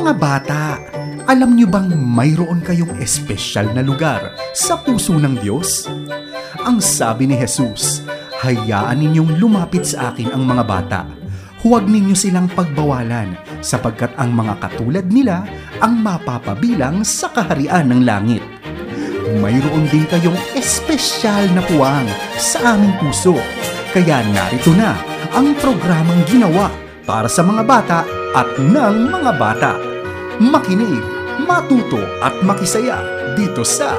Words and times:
Mga 0.00 0.16
bata, 0.16 0.80
alam 1.28 1.60
niyo 1.60 1.68
bang 1.68 1.92
mayroon 1.92 2.64
kayong 2.64 2.96
espesyal 3.04 3.68
na 3.76 3.84
lugar 3.84 4.32
sa 4.56 4.80
puso 4.80 5.12
ng 5.12 5.36
Diyos? 5.44 5.92
Ang 6.64 6.80
sabi 6.80 7.28
ni 7.28 7.36
Jesus, 7.36 8.00
hayaan 8.40 8.96
ninyong 8.96 9.36
lumapit 9.36 9.84
sa 9.84 10.08
akin 10.08 10.32
ang 10.32 10.48
mga 10.48 10.64
bata. 10.64 11.00
Huwag 11.60 11.84
ninyo 11.84 12.16
silang 12.16 12.48
pagbawalan 12.48 13.36
sapagkat 13.60 14.16
ang 14.16 14.32
mga 14.32 14.56
katulad 14.64 15.04
nila 15.04 15.44
ang 15.84 16.00
mapapabilang 16.00 17.04
sa 17.04 17.28
kaharian 17.28 17.92
ng 17.92 18.00
langit. 18.00 18.40
Mayroon 19.36 19.84
din 19.92 20.08
kayong 20.08 20.40
espesyal 20.56 21.44
na 21.52 21.60
puwang 21.68 22.08
sa 22.40 22.72
aming 22.72 22.96
puso. 23.04 23.36
Kaya 23.92 24.24
narito 24.32 24.72
na 24.72 24.96
ang 25.36 25.52
programang 25.60 26.24
ginawa 26.24 26.72
para 27.04 27.28
sa 27.28 27.44
mga 27.44 27.62
bata 27.68 28.00
at 28.32 28.48
ng 28.56 28.96
mga 29.12 29.32
bata. 29.36 29.89
Makinig, 30.40 31.04
matuto 31.44 32.00
at 32.24 32.32
makisaya 32.40 33.04
dito 33.36 33.60
sa 33.60 33.92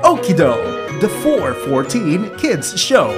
Okido, 0.00 0.56
the 1.04 1.08
414 1.20 2.32
Kids 2.40 2.72
Show. 2.80 3.12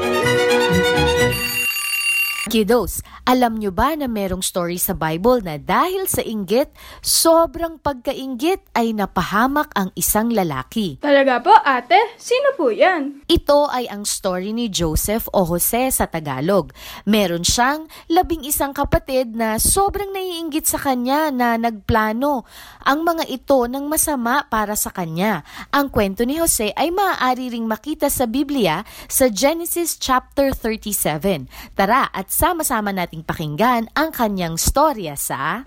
Kiddos, 2.45 3.01
alam 3.25 3.57
nyo 3.57 3.73
ba 3.73 3.97
na 3.97 4.05
merong 4.05 4.45
story 4.45 4.77
sa 4.77 4.93
Bible 4.93 5.41
na 5.41 5.57
dahil 5.57 6.05
sa 6.05 6.21
inggit, 6.21 6.69
sobrang 7.01 7.81
pagkainggit 7.81 8.61
ay 8.77 8.93
napahamak 8.93 9.73
ang 9.73 9.89
isang 9.97 10.29
lalaki? 10.29 11.01
Talaga 11.01 11.41
po, 11.41 11.57
ate? 11.57 11.97
Sino 12.21 12.53
po 12.53 12.69
yan? 12.69 13.25
Ito 13.25 13.73
ay 13.73 13.89
ang 13.89 14.05
story 14.05 14.53
ni 14.53 14.69
Joseph 14.69 15.25
o 15.33 15.49
Jose 15.49 15.89
sa 15.89 16.05
Tagalog. 16.05 16.69
Meron 17.09 17.49
siyang 17.49 17.89
labing 18.13 18.45
isang 18.45 18.77
kapatid 18.77 19.33
na 19.33 19.57
sobrang 19.57 20.13
naiinggit 20.13 20.69
sa 20.69 20.77
kanya 20.77 21.33
na 21.33 21.57
nagplano 21.57 22.45
ang 22.85 23.09
mga 23.09 23.25
ito 23.25 23.65
ng 23.65 23.89
masama 23.89 24.45
para 24.53 24.77
sa 24.77 24.93
kanya. 24.93 25.49
Ang 25.73 25.89
kwento 25.89 26.29
ni 26.29 26.37
Jose 26.37 26.77
ay 26.77 26.93
maaari 26.93 27.57
ring 27.57 27.65
makita 27.65 28.13
sa 28.13 28.29
Biblia 28.29 28.85
sa 29.09 29.33
Genesis 29.33 29.97
chapter 29.97 30.53
37. 30.53 31.49
Tara 31.73 32.13
at 32.13 32.34
sama-sama 32.35 32.91
nating 32.91 33.23
pakinggan 33.23 33.87
ang 33.95 34.11
kanyang 34.11 34.59
storya 34.59 35.15
sa... 35.15 35.63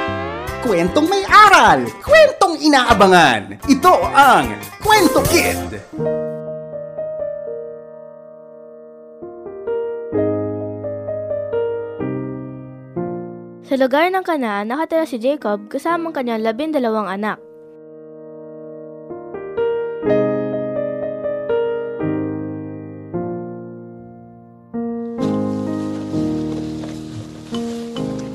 Kwentong 0.67 1.07
may 1.07 1.23
aral, 1.23 1.87
kwentong 2.03 2.59
inaabangan. 2.59 3.55
Ito 3.71 3.95
ang 4.11 4.51
Kwento 4.83 5.23
Kid. 5.31 5.79
Sa 13.63 13.75
lugar 13.79 14.11
ng 14.11 14.25
Kanaan, 14.27 14.67
nakatira 14.67 15.07
si 15.07 15.23
Jacob 15.23 15.71
kasama 15.71 16.11
ang 16.11 16.15
kanyang 16.19 16.43
labindalawang 16.43 17.07
anak. 17.07 17.46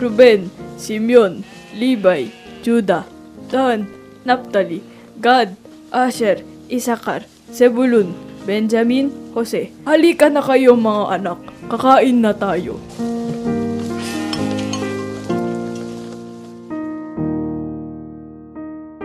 Ruben, 0.02 0.50
Simeon, 0.74 1.46
Levi, 1.78 2.26
Judah, 2.66 3.06
Dan, 3.46 3.86
Naphtali, 4.26 4.82
Gad, 5.22 5.54
Asher, 5.94 6.42
Isakar, 6.66 7.22
Zebulun, 7.54 8.10
Benjamin, 8.42 9.14
Jose. 9.30 9.70
Halika 9.86 10.26
na 10.26 10.42
kayo 10.42 10.74
mga 10.74 11.22
anak, 11.22 11.38
kakain 11.70 12.18
na 12.18 12.34
tayo. 12.34 12.82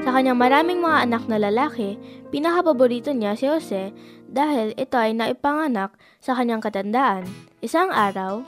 Sa 0.02 0.10
kanyang 0.10 0.42
maraming 0.42 0.82
mga 0.82 1.06
anak 1.06 1.24
na 1.30 1.38
lalaki, 1.38 2.02
pinakapaborito 2.34 3.14
niya 3.14 3.38
si 3.38 3.46
Jose 3.46 3.94
dahil 4.26 4.74
ito 4.74 4.98
ay 4.98 5.14
naipanganak 5.14 5.94
sa 6.18 6.34
kanyang 6.34 6.66
katandaan. 6.66 7.30
Isang 7.62 7.94
araw, 7.94 8.42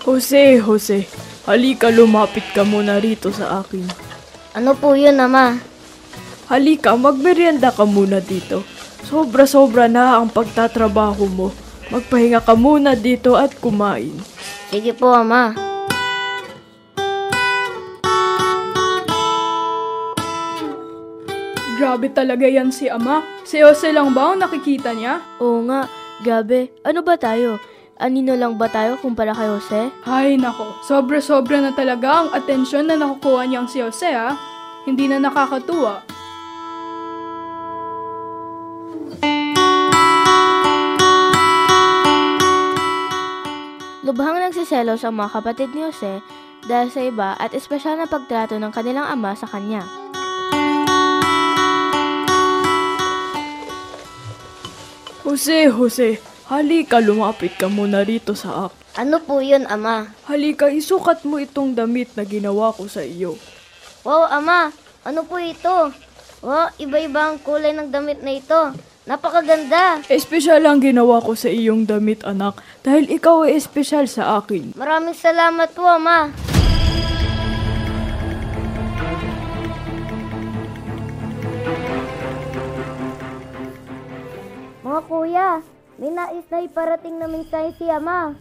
Jose, 0.00 0.56
Jose, 0.64 1.04
halika 1.44 1.92
lumapit 1.92 2.44
ka 2.56 2.64
muna 2.64 2.96
rito 2.96 3.28
sa 3.28 3.60
akin. 3.60 3.84
Ano 4.56 4.72
po 4.72 4.96
yun, 4.96 5.20
Ama? 5.20 5.60
Halika, 6.48 6.96
magmerienda 6.96 7.68
ka 7.68 7.84
muna 7.84 8.18
dito. 8.18 8.64
Sobra-sobra 9.04 9.92
na 9.92 10.16
ang 10.16 10.32
pagtatrabaho 10.32 11.28
mo. 11.28 11.48
Magpahinga 11.92 12.40
ka 12.40 12.56
muna 12.56 12.96
dito 12.96 13.36
at 13.36 13.52
kumain. 13.60 14.16
Sige 14.72 14.96
po, 14.96 15.12
Ama. 15.12 15.52
Grabe 21.76 22.08
talaga 22.08 22.48
yan 22.48 22.72
si 22.72 22.88
Ama. 22.88 23.20
Si 23.44 23.60
Jose 23.60 23.92
lang 23.92 24.16
ba 24.16 24.32
ang 24.32 24.40
nakikita 24.40 24.96
niya? 24.96 25.20
Oo 25.44 25.60
nga, 25.68 25.88
gabi. 26.24 26.72
Ano 26.88 27.04
ba 27.04 27.20
tayo? 27.20 27.60
Anino 28.00 28.32
lang 28.32 28.56
ba 28.56 28.64
tayo 28.64 28.96
kumpara 28.96 29.36
kay 29.36 29.44
Jose? 29.44 29.92
Ay 30.08 30.40
nako, 30.40 30.72
sobra-sobra 30.88 31.60
na 31.60 31.68
talaga 31.76 32.24
ang 32.24 32.28
atensyon 32.32 32.88
na 32.88 32.96
nakukuha 32.96 33.44
niyang 33.44 33.68
si 33.68 33.84
Jose 33.84 34.08
ha. 34.08 34.40
Hindi 34.88 35.04
na 35.04 35.20
nakakatuwa. 35.20 36.00
Lubhang 44.00 44.40
nagsiselos 44.48 45.04
ang 45.04 45.20
mga 45.20 45.36
kapatid 45.36 45.68
ni 45.76 45.84
Jose 45.84 46.24
dahil 46.64 46.88
sa 46.88 47.04
iba 47.04 47.36
at 47.36 47.52
espesyal 47.52 48.00
na 48.00 48.08
pagtrato 48.08 48.56
ng 48.56 48.72
kanilang 48.72 49.12
ama 49.12 49.36
sa 49.36 49.44
kanya. 49.44 49.84
Jose, 55.20 55.68
Jose, 55.68 56.29
halika 56.50 56.98
lumapit 56.98 57.54
ka 57.54 57.70
muna 57.70 58.02
rito 58.02 58.34
sa 58.34 58.66
akin. 58.66 58.78
Ano 58.98 59.22
po 59.22 59.38
yun, 59.38 59.70
Ama? 59.70 60.10
Halika, 60.26 60.66
isukat 60.66 61.22
mo 61.22 61.38
itong 61.38 61.78
damit 61.78 62.10
na 62.18 62.26
ginawa 62.26 62.74
ko 62.74 62.90
sa 62.90 63.06
iyo. 63.06 63.38
Wow, 64.02 64.26
Ama! 64.26 64.74
Ano 65.06 65.22
po 65.22 65.38
ito? 65.38 65.94
Wow, 66.42 66.74
iba-iba 66.82 67.30
ang 67.30 67.38
kulay 67.38 67.70
ng 67.70 67.94
damit 67.94 68.18
na 68.26 68.34
ito. 68.34 68.74
Napakaganda! 69.06 70.02
Espesyal 70.10 70.66
ang 70.66 70.82
ginawa 70.82 71.22
ko 71.22 71.38
sa 71.38 71.46
iyong 71.46 71.86
damit, 71.86 72.26
anak, 72.26 72.58
dahil 72.82 73.06
ikaw 73.06 73.46
ay 73.46 73.54
espesyal 73.54 74.10
sa 74.10 74.42
akin. 74.42 74.74
Maraming 74.74 75.14
salamat 75.14 75.70
po, 75.70 75.86
Ama. 75.86 76.34
Mga 84.82 85.00
kuya, 85.06 85.48
may 86.00 86.08
nais 86.08 86.48
na 86.48 86.64
iparating 86.64 87.20
namin 87.20 87.44
kayo 87.44 87.76
si 87.76 87.84
Ama. 87.84 88.32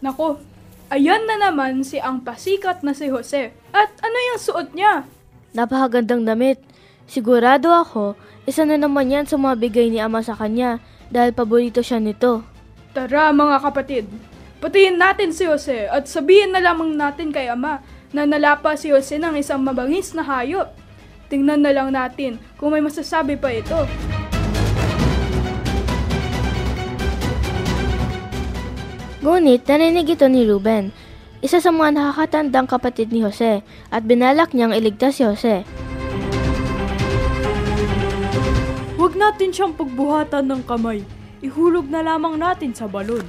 Nako, 0.00 0.40
ayan 0.88 1.28
na 1.28 1.36
naman 1.36 1.84
si 1.84 2.00
ang 2.00 2.24
pasikat 2.24 2.80
na 2.80 2.96
si 2.96 3.12
Jose. 3.12 3.52
At 3.68 3.92
ano 4.00 4.16
yung 4.32 4.40
suot 4.40 4.72
niya? 4.72 5.04
Napakagandang 5.52 6.24
damit. 6.24 6.64
Sigurado 7.04 7.68
ako, 7.68 8.16
isa 8.48 8.64
na 8.64 8.80
naman 8.80 9.12
yan 9.12 9.28
sa 9.28 9.36
mga 9.36 9.60
bigay 9.60 9.92
ni 9.92 10.00
Ama 10.00 10.24
sa 10.24 10.32
kanya 10.32 10.80
dahil 11.12 11.36
paborito 11.36 11.84
siya 11.84 12.00
nito. 12.00 12.48
Tara 12.96 13.28
mga 13.28 13.60
kapatid, 13.60 14.08
patayin 14.64 14.96
natin 14.96 15.36
si 15.36 15.44
Jose 15.44 15.92
at 15.92 16.08
sabihin 16.08 16.56
na 16.56 16.64
lamang 16.64 16.96
natin 16.96 17.28
kay 17.28 17.52
Ama 17.52 17.84
na 18.16 18.24
nalapa 18.24 18.72
si 18.72 18.88
Jose 18.88 19.20
ng 19.20 19.36
isang 19.36 19.60
mabangis 19.60 20.16
na 20.16 20.24
hayop. 20.24 20.72
Tingnan 21.28 21.60
na 21.60 21.76
lang 21.76 21.92
natin 21.92 22.40
kung 22.56 22.72
may 22.72 22.80
masasabi 22.80 23.36
pa 23.36 23.52
ito. 23.52 23.84
Ngunit 29.22 29.62
narinig 29.70 30.18
ito 30.18 30.26
ni 30.26 30.42
Ruben, 30.42 30.90
isa 31.46 31.62
sa 31.62 31.70
mga 31.70 31.94
nakakatandang 31.94 32.66
kapatid 32.66 33.14
ni 33.14 33.22
Jose 33.22 33.62
at 33.86 34.02
binalak 34.02 34.50
niyang 34.50 34.74
iligtas 34.74 35.18
si 35.18 35.22
Jose. 35.22 35.62
Huwag 38.98 39.14
natin 39.14 39.54
siyang 39.54 39.78
pagbuhatan 39.78 40.50
ng 40.50 40.62
kamay. 40.66 41.06
Ihulog 41.38 41.86
na 41.86 42.02
lamang 42.02 42.34
natin 42.34 42.74
sa 42.74 42.90
balon. 42.90 43.22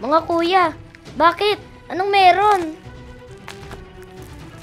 Mga 0.00 0.18
kuya, 0.24 0.64
bakit? 1.20 1.60
Anong 1.92 2.08
meron? 2.08 2.62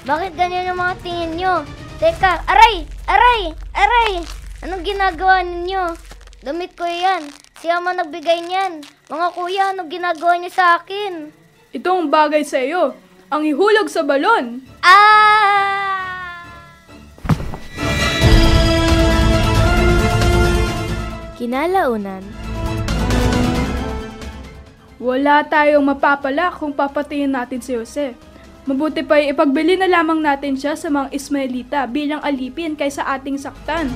Bakit 0.02 0.34
ganyan 0.34 0.74
yung 0.74 0.82
mga 0.82 0.94
tingin 1.06 1.32
nyo? 1.38 1.54
Teka, 2.02 2.42
aray! 2.50 2.82
Aray! 3.06 3.54
Aray! 3.78 4.26
Anong 4.66 4.82
ginagawa 4.82 5.46
ninyo? 5.46 5.94
Damit 6.42 6.74
ko 6.74 6.82
yan. 6.82 7.30
Si 7.58 7.66
Ama 7.66 7.90
nagbigay 7.90 8.46
niyan. 8.46 8.86
Mga 9.10 9.28
kuya, 9.34 9.74
anong 9.74 9.90
ginagawa 9.90 10.38
niyo 10.38 10.54
sa 10.54 10.78
akin? 10.78 11.34
Itong 11.74 12.06
bagay 12.06 12.46
sa 12.46 12.62
iyo, 12.62 12.94
ang 13.26 13.42
ihulog 13.42 13.90
sa 13.90 14.06
balon. 14.06 14.62
Ah! 14.78 16.06
Kinalaunan, 21.34 22.22
Wala 24.98 25.46
tayong 25.46 25.86
mapapala 25.86 26.50
kung 26.54 26.74
papatayin 26.74 27.30
natin 27.30 27.62
si 27.62 27.74
Jose. 27.74 28.18
Mabuti 28.66 29.06
pa 29.06 29.18
ipagbili 29.22 29.78
na 29.78 29.86
lamang 29.86 30.18
natin 30.18 30.58
siya 30.58 30.74
sa 30.74 30.90
mga 30.90 31.14
Ismaelita 31.14 31.86
bilang 31.86 32.18
alipin 32.22 32.74
kaysa 32.74 33.06
ating 33.06 33.38
saktan. 33.38 33.94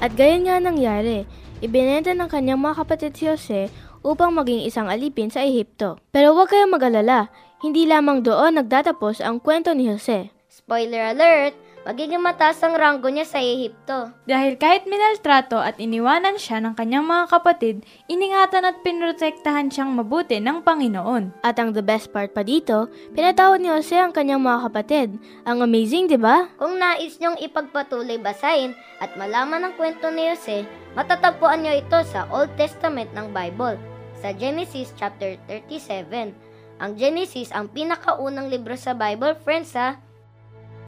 At 0.00 0.16
gayon 0.16 0.48
nga 0.48 0.56
nangyari, 0.56 1.28
ibinenta 1.60 2.16
ng 2.16 2.24
kanyang 2.24 2.56
mga 2.56 2.74
kapatid 2.80 3.12
si 3.12 3.28
Jose 3.28 3.68
upang 4.00 4.32
maging 4.32 4.64
isang 4.64 4.88
alipin 4.88 5.28
sa 5.28 5.44
Ehipto. 5.44 6.00
Pero 6.08 6.32
huwag 6.32 6.48
kayong 6.48 6.72
mag-alala, 6.72 7.28
hindi 7.60 7.84
lamang 7.84 8.24
doon 8.24 8.56
nagdatapos 8.56 9.20
ang 9.20 9.44
kwento 9.44 9.76
ni 9.76 9.92
Jose. 9.92 10.32
Spoiler 10.48 11.12
alert, 11.12 11.52
magiging 11.84 12.20
mataas 12.20 12.60
ang 12.60 12.76
ranggo 12.76 13.08
niya 13.08 13.24
sa 13.24 13.40
Ehipto. 13.40 14.12
Dahil 14.28 14.60
kahit 14.60 14.84
minaltrato 14.84 15.56
at 15.56 15.80
iniwanan 15.80 16.36
siya 16.36 16.60
ng 16.60 16.76
kanyang 16.76 17.08
mga 17.08 17.24
kapatid, 17.32 17.76
iningatan 18.06 18.68
at 18.68 18.82
pinrotektahan 18.84 19.72
siyang 19.72 19.96
mabuti 19.96 20.36
ng 20.38 20.60
Panginoon. 20.60 21.40
At 21.40 21.56
ang 21.56 21.72
the 21.72 21.84
best 21.84 22.12
part 22.12 22.36
pa 22.36 22.44
dito, 22.44 22.92
pinatawad 23.16 23.64
ni 23.64 23.72
Jose 23.72 23.96
ang 23.96 24.12
kanyang 24.12 24.44
mga 24.44 24.68
kapatid. 24.68 25.16
Ang 25.48 25.64
amazing, 25.64 26.10
di 26.10 26.20
ba? 26.20 26.52
Kung 26.60 26.76
nais 26.76 27.16
niyong 27.16 27.40
ipagpatuloy 27.40 28.20
basahin 28.20 28.76
at 29.00 29.16
malaman 29.16 29.64
ang 29.64 29.74
kwento 29.80 30.12
ni 30.12 30.28
Jose, 30.28 30.68
matatagpuan 30.92 31.64
niyo 31.64 31.80
ito 31.80 31.98
sa 32.04 32.28
Old 32.28 32.52
Testament 32.60 33.08
ng 33.16 33.32
Bible, 33.32 33.80
sa 34.20 34.36
Genesis 34.36 34.92
chapter 35.00 35.40
37. 35.48 36.50
Ang 36.80 36.96
Genesis 36.96 37.52
ang 37.52 37.68
pinakaunang 37.68 38.48
libro 38.48 38.72
sa 38.72 38.96
Bible, 38.96 39.36
friends 39.44 39.76
ha. 39.76 40.00